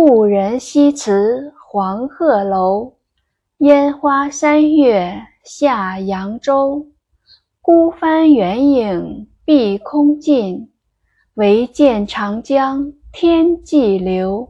[0.00, 2.92] 故人西辞黄鹤楼，
[3.56, 6.86] 烟花三月下扬州。
[7.60, 10.70] 孤帆远影碧空尽，
[11.34, 14.48] 唯见长江天际流。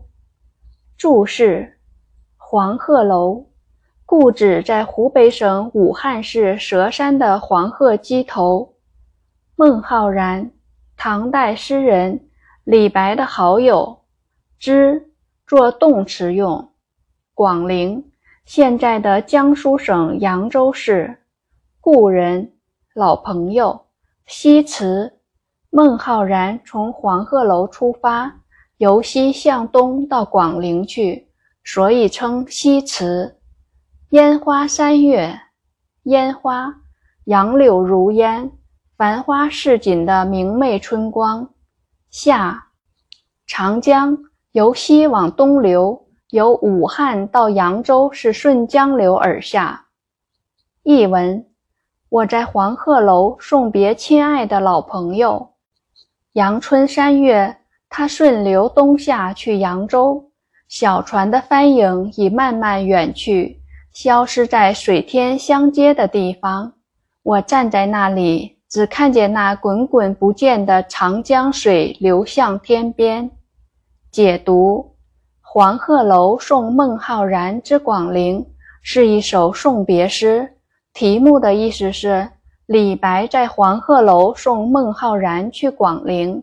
[0.99, 1.79] 注释：
[2.37, 3.47] 黄鹤楼，
[4.05, 8.75] 故址在湖北省武汉市佘山的黄鹤矶头。
[9.57, 10.51] 孟浩然，
[10.95, 12.29] 唐代诗人，
[12.65, 14.01] 李白的好友，
[14.59, 15.08] 之。
[15.49, 16.73] 作动词用。
[17.33, 18.13] 广陵，
[18.45, 21.23] 现在的江苏省扬州市。
[21.81, 22.53] 故人，
[22.95, 23.87] 老朋友。
[24.27, 25.21] 西辞，
[25.71, 28.31] 孟浩然从黄鹤楼出发，
[28.77, 31.31] 由西向东到广陵去，
[31.65, 33.41] 所以称西辞。
[34.11, 35.41] 烟花三月，
[36.03, 36.75] 烟花，
[37.25, 38.53] 杨柳如烟，
[38.99, 41.49] 繁花似锦的明媚春光。
[42.11, 42.67] 下，
[43.47, 44.19] 长江。
[44.59, 49.87] 由西往东流，由武汉到扬州是顺江流而下。
[50.83, 51.47] 译文：
[52.09, 55.51] 我在黄鹤楼送别亲爱的老朋友。
[56.33, 57.57] 阳春三月，
[57.89, 60.29] 他顺流东下去扬州，
[60.67, 63.61] 小船的帆影已慢慢远去，
[63.93, 66.73] 消失在水天相接的地方。
[67.23, 73.31] 我站在那里，只看见那滚滚不见的长江水流向天边。
[74.11, 74.81] 解读
[75.43, 78.41] 《黄鹤楼送孟浩然之广陵》
[78.83, 80.57] 是一首送别诗，
[80.95, 82.31] 题目的意思是
[82.65, 86.43] 李白在黄鹤楼送孟浩然去广陵。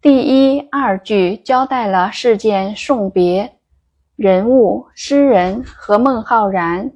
[0.00, 3.58] 第一、二句交代了事件送别，
[4.16, 6.90] 人物诗人和孟浩然，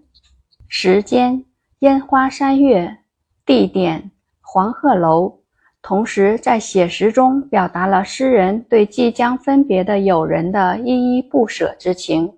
[0.69, 1.44] 时间
[1.80, 2.98] 烟花三月，
[3.44, 5.38] 地点黄鹤楼。
[5.88, 12.31] 同时，在写实中表达了诗人对即将分别的友人的依依不舍之情。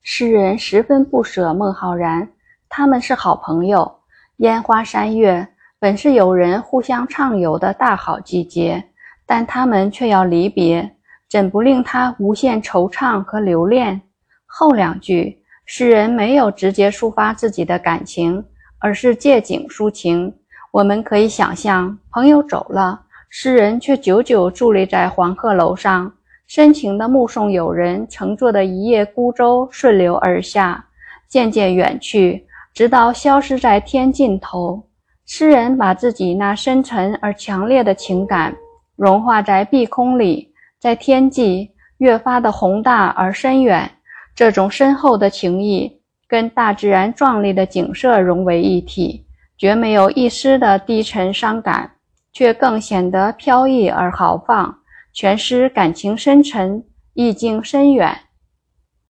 [0.00, 2.28] 诗人十分不舍孟浩然，
[2.68, 3.92] 他们是好朋友。
[4.36, 5.44] 烟花三月
[5.80, 8.84] 本是友人互相畅游的大好季节，
[9.26, 10.88] 但他们却要离别，
[11.28, 14.00] 怎不令他无限惆怅和留恋？
[14.46, 18.44] 后两句，诗人没有直接抒发自己的感情，
[18.78, 20.32] 而是借景抒情。
[20.74, 26.12] 我们可以想象，朋友走了，诗人却久久伫立在黄鹤楼上，
[26.48, 30.84] 深情地目送友人乘坐的一叶孤舟顺流而下，
[31.28, 34.82] 渐渐远去，直到消失在天尽头。
[35.26, 38.52] 诗人把自己那深沉而强烈的情感
[38.96, 43.88] 融化在碧空里，在天际越发的宏大而深远。
[44.34, 49.23] 这种深厚的情谊跟大自然壮丽的景色融为一体。
[49.56, 51.92] 绝没有一丝的低沉伤感，
[52.32, 54.78] 却更显得飘逸而豪放。
[55.12, 58.18] 全诗感情深沉，意境深远。